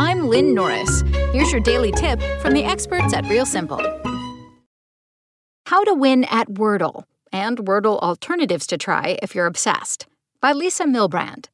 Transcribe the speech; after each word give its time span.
I'm 0.00 0.28
Lynn 0.28 0.54
Norris. 0.54 1.02
Here's 1.30 1.52
your 1.52 1.60
daily 1.60 1.92
tip 1.92 2.22
from 2.40 2.54
the 2.54 2.64
experts 2.64 3.12
at 3.12 3.28
Real 3.28 3.44
Simple. 3.44 3.82
How 5.66 5.84
to 5.84 5.92
win 5.92 6.24
at 6.24 6.48
Wordle 6.48 7.04
and 7.30 7.58
Wordle 7.58 7.98
alternatives 7.98 8.66
to 8.68 8.78
try 8.78 9.18
if 9.20 9.34
you're 9.34 9.44
obsessed 9.44 10.06
by 10.40 10.52
Lisa 10.52 10.84
Milbrand. 10.84 11.48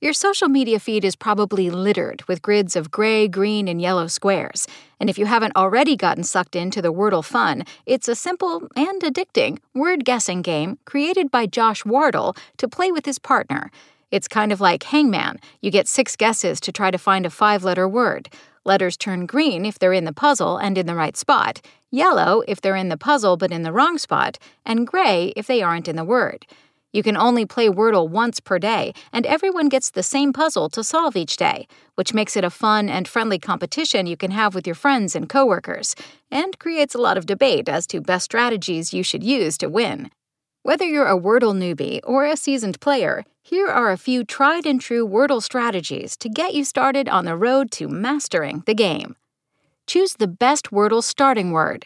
Your 0.00 0.14
social 0.14 0.48
media 0.48 0.80
feed 0.80 1.04
is 1.04 1.16
probably 1.16 1.68
littered 1.68 2.22
with 2.26 2.40
grids 2.40 2.76
of 2.76 2.90
gray, 2.90 3.28
green, 3.28 3.68
and 3.68 3.78
yellow 3.78 4.06
squares. 4.06 4.66
And 4.98 5.10
if 5.10 5.18
you 5.18 5.26
haven't 5.26 5.54
already 5.54 5.96
gotten 5.96 6.24
sucked 6.24 6.56
into 6.56 6.80
the 6.80 6.94
Wordle 6.94 7.22
fun, 7.22 7.64
it's 7.84 8.08
a 8.08 8.14
simple 8.14 8.68
and 8.74 9.02
addicting 9.02 9.58
word 9.74 10.06
guessing 10.06 10.40
game 10.40 10.78
created 10.86 11.30
by 11.30 11.44
Josh 11.44 11.84
Wardle 11.84 12.34
to 12.56 12.68
play 12.68 12.90
with 12.90 13.04
his 13.04 13.18
partner. 13.18 13.70
It's 14.14 14.28
kind 14.28 14.52
of 14.52 14.60
like 14.60 14.84
Hangman. 14.84 15.40
You 15.60 15.72
get 15.72 15.88
six 15.88 16.14
guesses 16.14 16.60
to 16.60 16.70
try 16.70 16.92
to 16.92 16.98
find 16.98 17.26
a 17.26 17.30
five 17.30 17.64
letter 17.64 17.88
word. 17.88 18.28
Letters 18.64 18.96
turn 18.96 19.26
green 19.26 19.66
if 19.66 19.80
they're 19.80 19.92
in 19.92 20.04
the 20.04 20.12
puzzle 20.12 20.56
and 20.56 20.78
in 20.78 20.86
the 20.86 20.94
right 20.94 21.16
spot, 21.16 21.60
yellow 21.90 22.44
if 22.46 22.60
they're 22.60 22.76
in 22.76 22.90
the 22.90 22.96
puzzle 22.96 23.36
but 23.36 23.50
in 23.50 23.62
the 23.62 23.72
wrong 23.72 23.98
spot, 23.98 24.38
and 24.64 24.86
gray 24.86 25.32
if 25.34 25.48
they 25.48 25.62
aren't 25.62 25.88
in 25.88 25.96
the 25.96 26.04
word. 26.04 26.46
You 26.92 27.02
can 27.02 27.16
only 27.16 27.44
play 27.44 27.66
Wordle 27.66 28.08
once 28.08 28.38
per 28.38 28.60
day, 28.60 28.94
and 29.12 29.26
everyone 29.26 29.68
gets 29.68 29.90
the 29.90 30.04
same 30.04 30.32
puzzle 30.32 30.68
to 30.68 30.84
solve 30.84 31.16
each 31.16 31.36
day, 31.36 31.66
which 31.96 32.14
makes 32.14 32.36
it 32.36 32.44
a 32.44 32.50
fun 32.50 32.88
and 32.88 33.08
friendly 33.08 33.40
competition 33.40 34.06
you 34.06 34.16
can 34.16 34.30
have 34.30 34.54
with 34.54 34.64
your 34.64 34.76
friends 34.76 35.16
and 35.16 35.28
coworkers, 35.28 35.96
and 36.30 36.60
creates 36.60 36.94
a 36.94 37.00
lot 37.00 37.18
of 37.18 37.26
debate 37.26 37.68
as 37.68 37.84
to 37.88 38.00
best 38.00 38.26
strategies 38.26 38.94
you 38.94 39.02
should 39.02 39.24
use 39.24 39.58
to 39.58 39.68
win. 39.68 40.08
Whether 40.64 40.86
you're 40.86 41.06
a 41.06 41.20
Wordle 41.20 41.54
newbie 41.54 42.00
or 42.04 42.24
a 42.24 42.38
seasoned 42.38 42.80
player, 42.80 43.24
here 43.42 43.66
are 43.66 43.92
a 43.92 43.98
few 43.98 44.24
tried 44.24 44.64
and 44.64 44.80
true 44.80 45.06
Wordle 45.06 45.42
strategies 45.42 46.16
to 46.16 46.30
get 46.30 46.54
you 46.54 46.64
started 46.64 47.06
on 47.06 47.26
the 47.26 47.36
road 47.36 47.70
to 47.72 47.86
mastering 47.86 48.62
the 48.64 48.72
game. 48.72 49.14
Choose 49.86 50.14
the 50.14 50.26
best 50.26 50.70
Wordle 50.70 51.02
starting 51.02 51.52
word. 51.52 51.84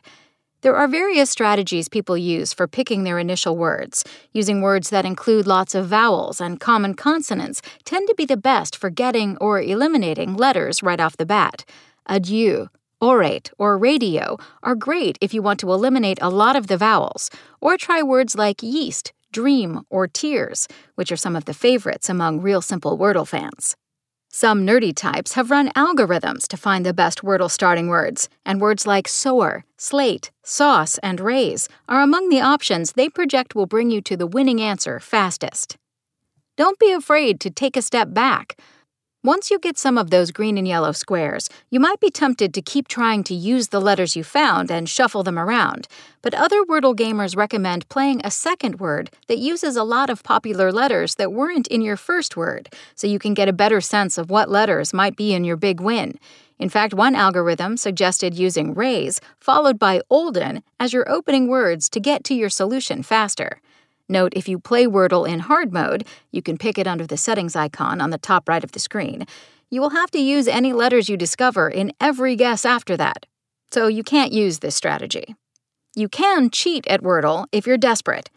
There 0.61 0.77
are 0.77 0.87
various 0.87 1.29
strategies 1.29 1.89
people 1.89 2.17
use 2.17 2.53
for 2.53 2.69
picking 2.69 3.03
their 3.03 3.19
initial 3.19 3.57
words. 3.57 4.05
Using 4.31 4.63
words 4.63 4.91
that 4.91 5.05
include 5.05 5.49
lots 5.49 5.75
of 5.75 5.89
vowels 5.89 6.41
and 6.41 6.61
common 6.61 6.95
consonants 6.95 7.61
tend 7.85 8.07
to 8.07 8.15
be 8.15 8.27
the 8.27 8.37
best 8.37 8.77
for 8.77 8.91
getting 8.91 9.37
or 9.39 9.61
eliminating 9.61 10.37
letters 10.37 10.85
right 10.85 11.01
off 11.01 11.17
the 11.17 11.27
bat. 11.27 11.65
Adieu, 12.07 12.69
orate, 13.03 13.51
or 13.59 13.79
radio 13.79 14.37
are 14.63 14.75
great 14.75 15.19
if 15.21 15.33
you 15.33 15.43
want 15.43 15.61
to 15.61 15.73
eliminate 15.73 16.19
a 16.21 16.31
lot 16.31 16.57
of 16.57 16.67
the 16.67 16.77
vowels, 16.77 17.31
or 17.61 17.77
try 17.77 18.03
words 18.03 18.35
like 18.35 18.63
yeast, 18.63 19.13
dream, 19.33 19.83
or 19.91 20.07
tears, 20.07 20.69
which 20.95 21.13
are 21.13 21.17
some 21.17 21.37
of 21.37 21.45
the 21.45 21.55
favorites 21.55 22.09
among 22.09 22.41
real 22.41 22.61
simple 22.61 22.99
Wordle 22.99 23.27
fans. 23.27 23.77
Some 24.31 24.67
nerdy 24.67 24.95
types 24.95 25.33
have 25.35 25.51
run 25.51 25.71
algorithms 25.71 26.47
to 26.49 26.57
find 26.57 26.85
the 26.85 26.93
best 26.93 27.23
Wordle 27.23 27.51
starting 27.51 27.89
words, 27.89 28.29
and 28.45 28.61
words 28.61 28.87
like 28.87 29.09
soar, 29.09 29.65
slate, 29.79 30.31
sauce, 30.43 30.99
and 30.99 31.19
raise 31.19 31.69
are 31.89 32.03
among 32.03 32.29
the 32.29 32.41
options 32.41 32.93
they 32.93 33.09
project 33.09 33.55
will 33.55 33.67
bring 33.67 33.91
you 33.91 34.03
to 34.03 34.17
the 34.17 34.27
winning 34.27 34.61
answer 34.61 35.01
fastest. 35.01 35.79
Don't 36.59 36.79
be 36.79 36.93
afraid 36.93 37.41
to 37.41 37.51
take 37.51 37.77
a 37.77 37.83
step 37.83 38.13
back. 38.13 38.59
Once 39.25 39.51
you 39.51 39.59
get 39.59 39.77
some 39.77 39.99
of 39.99 40.11
those 40.11 40.31
green 40.31 40.57
and 40.57 40.69
yellow 40.69 40.93
squares, 40.93 41.51
you 41.71 41.81
might 41.81 41.99
be 41.99 42.09
tempted 42.09 42.55
to 42.55 42.63
keep 42.63 42.87
trying 42.87 43.25
to 43.25 43.35
use 43.35 43.69
the 43.69 43.81
letters 43.81 44.15
you 44.15 44.23
found 44.23 44.71
and 44.71 44.89
shuffle 44.89 45.25
them 45.25 45.37
around. 45.37 45.89
But 46.23 46.35
other 46.35 46.63
Wordle 46.63 46.95
gamers 46.95 47.37
recommend 47.37 47.89
playing 47.89 48.21
a 48.23 48.31
second 48.31 48.79
word 48.79 49.11
that 49.27 49.39
uses 49.39 49.75
a 49.75 49.83
lot 49.83 50.09
of 50.09 50.23
popular 50.23 50.71
letters 50.71 51.17
that 51.17 51.33
weren't 51.33 51.67
in 51.67 51.83
your 51.83 51.97
first 51.97 52.37
word, 52.37 52.73
so 52.95 53.09
you 53.09 53.19
can 53.19 53.35
get 53.35 53.49
a 53.49 53.53
better 53.53 53.81
sense 53.81 54.19
of 54.19 54.31
what 54.31 54.51
letters 54.51 54.95
might 54.95 55.17
be 55.17 55.35
in 55.35 55.43
your 55.43 55.57
big 55.57 55.81
win. 55.81 56.17
In 56.61 56.69
fact, 56.69 56.95
one 56.95 57.17
algorithm 57.17 57.77
suggested 57.77 58.39
using 58.39 58.73
raise 58.73 59.21
followed 59.41 59.81
by 59.81 60.01
olden 60.09 60.63
as 60.79 60.93
your 60.93 61.11
opening 61.11 61.49
words 61.49 61.89
to 61.89 61.99
get 61.99 62.23
to 62.25 62.35
your 62.35 62.51
solution 62.51 63.03
faster. 63.03 63.61
Note 64.09 64.33
if 64.35 64.49
you 64.49 64.59
play 64.59 64.87
Wordle 64.87 65.29
in 65.29 65.41
hard 65.41 65.73
mode, 65.73 66.07
you 66.31 66.41
can 66.41 66.57
pick 66.57 66.79
it 66.79 66.87
under 66.87 67.07
the 67.07 67.17
settings 67.17 67.55
icon 67.55 68.01
on 68.01 68.11
the 68.11 68.19
top 68.19 68.49
right 68.49 68.65
of 68.65 68.73
the 68.73 68.79
screen. 68.79 69.27
You 69.71 69.83
will 69.83 69.91
have 69.91 70.11
to 70.13 70.19
use 70.19 70.49
any 70.49 70.73
letters 70.73 71.11
you 71.11 71.17
discover 71.19 71.69
in 71.69 71.93
every 72.01 72.35
guess 72.35 72.65
after 72.65 72.97
that. 72.97 73.27
So 73.71 73.87
you 73.87 74.03
can't 74.03 74.33
use 74.33 74.61
this 74.61 74.75
strategy. 74.75 75.37
You 75.95 76.09
can 76.09 76.49
cheat 76.49 76.87
at 76.87 77.03
Wordle 77.03 77.47
if 77.53 77.67
you're 77.67 77.77
desperate. 77.77 78.31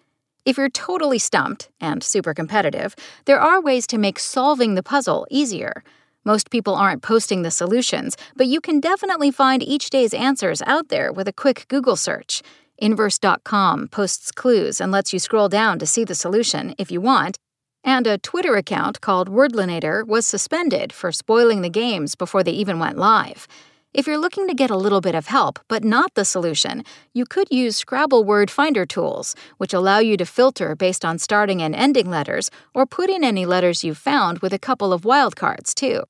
If 0.43 0.57
you're 0.57 0.69
totally 0.69 1.19
stumped 1.19 1.69
and 1.79 2.03
super 2.03 2.33
competitive, 2.33 2.95
there 3.25 3.39
are 3.39 3.61
ways 3.61 3.88
to 3.88 3.97
make 3.97 4.19
solving 4.19 4.75
the 4.75 4.83
puzzle 4.83 5.25
easier. 5.29 5.83
Most 6.25 6.49
people 6.49 6.75
aren't 6.75 7.01
posting 7.01 7.43
the 7.43 7.51
solutions, 7.51 8.17
but 8.35 8.47
you 8.47 8.59
can 8.59 8.79
definitely 8.79 9.31
find 9.31 9.63
each 9.63 9.89
day's 9.89 10.13
answers 10.13 10.61
out 10.63 10.89
there 10.89 11.13
with 11.13 11.27
a 11.27 11.33
quick 11.33 11.65
Google 11.67 11.95
search. 11.95 12.41
Inverse.com 12.81 13.90
posts 13.90 14.31
clues 14.31 14.81
and 14.81 14.92
lets 14.92 15.14
you 15.14 15.19
scroll 15.19 15.47
down 15.47 15.78
to 15.78 15.86
see 15.86 16.03
the 16.03 16.16
solution 16.16 16.74
if 16.80 16.92
you 16.92 17.00
want. 17.00 17.38
And 17.84 18.08
a 18.08 18.18
Twitter 18.18 18.56
account 18.56 19.02
called 19.02 19.30
Wordlinator 19.30 20.06
was 20.06 20.25
suspended 20.25 20.92
for 20.92 21.12
spoiling 21.12 21.62
the 21.62 21.69
games 21.69 22.16
before 22.16 22.44
they 22.44 22.52
even 22.52 22.80
went 22.80 22.97
live. 22.97 23.47
If 23.94 24.08
you're 24.08 24.18
looking 24.18 24.47
to 24.47 24.56
get 24.56 24.72
a 24.72 24.78
little 24.78 25.02
bit 25.02 25.16
of 25.16 25.28
help, 25.28 25.59
but 25.68 25.84
not 25.84 26.16
the 26.16 26.25
solution, 26.25 26.84
you 27.14 27.25
could 27.25 27.52
use 27.52 27.78
Scrabble 27.78 28.24
word 28.24 28.50
finder 28.50 28.86
tools, 28.86 29.36
which 29.58 29.74
allow 29.74 30.00
you 30.00 30.18
to 30.18 30.25
filter 30.25 30.75
based 30.75 31.06
on 31.06 31.19
starting 31.19 31.62
and 31.62 31.75
ending 31.75 32.09
letters, 32.09 32.50
or 32.74 32.86
put 32.86 33.09
in 33.09 33.24
any 33.24 33.46
letters 33.46 33.84
you've 33.84 33.98
found 33.98 34.40
with 34.40 34.53
a 34.53 34.59
couple 34.59 34.92
of 34.92 35.02
wildcards, 35.02 35.75
too. 35.75 36.03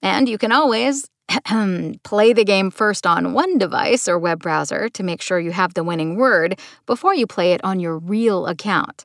And 0.00 0.28
you 0.28 0.38
can 0.38 0.52
always 0.52 1.06
play 2.02 2.32
the 2.32 2.44
game 2.44 2.70
first 2.70 3.06
on 3.06 3.32
one 3.32 3.58
device 3.58 4.08
or 4.08 4.18
web 4.18 4.40
browser 4.40 4.88
to 4.88 5.02
make 5.02 5.20
sure 5.20 5.38
you 5.38 5.52
have 5.52 5.74
the 5.74 5.84
winning 5.84 6.16
word 6.16 6.58
before 6.86 7.14
you 7.14 7.26
play 7.26 7.52
it 7.52 7.62
on 7.64 7.80
your 7.80 7.98
real 7.98 8.46
account. 8.46 9.04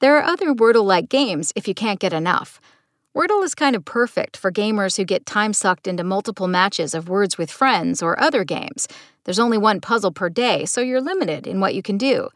There 0.00 0.16
are 0.16 0.22
other 0.22 0.54
Wordle 0.54 0.84
like 0.84 1.08
games 1.08 1.52
if 1.56 1.66
you 1.66 1.74
can't 1.74 1.98
get 1.98 2.12
enough. 2.12 2.60
Wordle 3.16 3.42
is 3.42 3.54
kind 3.54 3.74
of 3.74 3.84
perfect 3.84 4.36
for 4.36 4.52
gamers 4.52 4.96
who 4.96 5.04
get 5.04 5.26
time 5.26 5.52
sucked 5.52 5.88
into 5.88 6.04
multiple 6.04 6.46
matches 6.46 6.94
of 6.94 7.08
Words 7.08 7.36
with 7.36 7.50
Friends 7.50 8.00
or 8.00 8.20
other 8.20 8.44
games. 8.44 8.86
There's 9.24 9.40
only 9.40 9.58
one 9.58 9.80
puzzle 9.80 10.12
per 10.12 10.28
day, 10.28 10.64
so 10.64 10.80
you're 10.80 11.00
limited 11.00 11.46
in 11.46 11.58
what 11.58 11.74
you 11.74 11.82
can 11.82 11.98
do. 11.98 12.28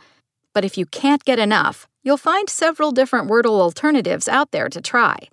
But 0.53 0.65
if 0.65 0.77
you 0.77 0.85
can't 0.87 1.25
get 1.25 1.39
enough, 1.39 1.87
you'll 2.03 2.17
find 2.17 2.51
several 2.51 2.91
different 2.91 3.31
Wordle 3.31 3.61
alternatives 3.61 4.27
out 4.27 4.51
there 4.51 4.69
to 4.69 4.81
try. 4.81 5.29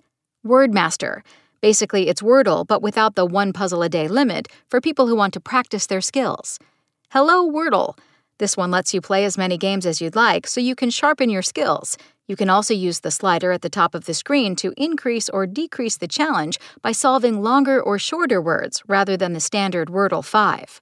Wordmaster 0.46 1.22
Basically, 1.62 2.08
it's 2.08 2.22
Wordle, 2.22 2.66
but 2.66 2.80
without 2.80 3.16
the 3.16 3.26
one 3.26 3.52
puzzle 3.52 3.82
a 3.82 3.88
day 3.88 4.08
limit 4.08 4.48
for 4.68 4.80
people 4.80 5.06
who 5.06 5.14
want 5.14 5.34
to 5.34 5.40
practice 5.40 5.86
their 5.86 6.00
skills. 6.00 6.58
Hello, 7.10 7.46
Wordle. 7.50 7.98
This 8.38 8.56
one 8.56 8.70
lets 8.70 8.94
you 8.94 9.02
play 9.02 9.26
as 9.26 9.36
many 9.36 9.58
games 9.58 9.84
as 9.84 10.00
you'd 10.00 10.16
like 10.16 10.46
so 10.46 10.60
you 10.60 10.74
can 10.74 10.88
sharpen 10.88 11.28
your 11.28 11.42
skills. 11.42 11.98
You 12.26 12.36
can 12.36 12.48
also 12.48 12.72
use 12.72 13.00
the 13.00 13.10
slider 13.10 13.52
at 13.52 13.60
the 13.60 13.68
top 13.68 13.94
of 13.94 14.06
the 14.06 14.14
screen 14.14 14.56
to 14.56 14.72
increase 14.78 15.28
or 15.28 15.46
decrease 15.46 15.98
the 15.98 16.08
challenge 16.08 16.58
by 16.80 16.92
solving 16.92 17.42
longer 17.42 17.82
or 17.82 17.98
shorter 17.98 18.40
words 18.40 18.82
rather 18.86 19.16
than 19.16 19.34
the 19.34 19.40
standard 19.40 19.88
Wordle 19.88 20.24
5. 20.24 20.80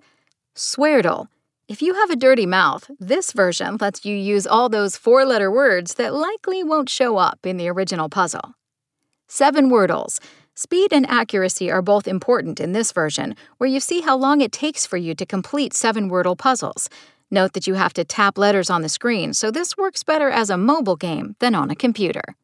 Sweardle. 0.54 1.26
If 1.66 1.82
you 1.82 1.94
have 1.94 2.10
a 2.10 2.16
dirty 2.16 2.46
mouth, 2.46 2.88
this 3.00 3.32
version 3.32 3.78
lets 3.80 4.04
you 4.04 4.14
use 4.14 4.46
all 4.46 4.68
those 4.68 4.96
four 4.96 5.24
letter 5.24 5.50
words 5.50 5.94
that 5.94 6.14
likely 6.14 6.62
won't 6.62 6.88
show 6.88 7.16
up 7.16 7.44
in 7.44 7.56
the 7.56 7.68
original 7.68 8.08
puzzle. 8.08 8.54
Seven 9.26 9.68
Wordles. 9.68 10.20
Speed 10.60 10.92
and 10.92 11.08
accuracy 11.08 11.70
are 11.70 11.80
both 11.80 12.08
important 12.08 12.58
in 12.58 12.72
this 12.72 12.90
version, 12.90 13.36
where 13.58 13.70
you 13.70 13.78
see 13.78 14.00
how 14.00 14.16
long 14.16 14.40
it 14.40 14.50
takes 14.50 14.84
for 14.84 14.96
you 14.96 15.14
to 15.14 15.24
complete 15.24 15.72
seven 15.72 16.10
Wordle 16.10 16.36
puzzles. 16.36 16.90
Note 17.30 17.52
that 17.52 17.68
you 17.68 17.74
have 17.74 17.92
to 17.92 18.04
tap 18.04 18.36
letters 18.36 18.68
on 18.68 18.82
the 18.82 18.88
screen, 18.88 19.32
so 19.32 19.52
this 19.52 19.76
works 19.76 20.02
better 20.02 20.28
as 20.28 20.50
a 20.50 20.56
mobile 20.56 20.96
game 20.96 21.36
than 21.38 21.54
on 21.54 21.70
a 21.70 21.76
computer. 21.76 22.34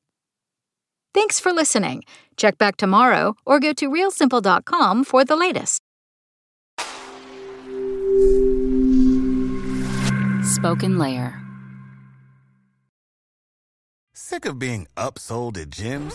Thanks 1.13 1.41
for 1.41 1.51
listening. 1.51 2.05
Check 2.37 2.57
back 2.57 2.77
tomorrow 2.77 3.35
or 3.45 3.59
go 3.59 3.73
to 3.73 3.91
realsimple.com 3.91 5.03
for 5.03 5.25
the 5.25 5.35
latest. 5.35 5.83
Spoken 10.55 10.99
Layer. 10.99 11.43
Sick 14.13 14.45
of 14.45 14.61
being 14.61 14.87
upsold 14.97 15.59
at 15.59 15.71
gyms? 15.71 16.15